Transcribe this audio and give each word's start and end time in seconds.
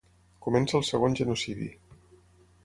Comença 0.45 0.77
el 0.79 0.85
segon 0.87 1.19
genocidi. 1.21 1.69